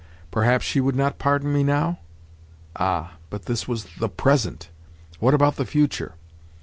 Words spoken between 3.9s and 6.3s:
the present. What about the future?